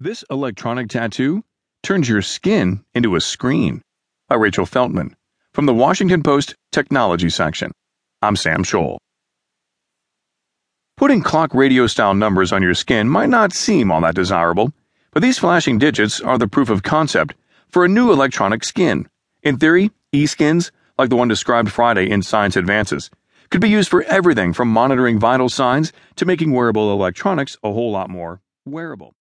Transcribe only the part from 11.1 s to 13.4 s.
clock radio style numbers on your skin might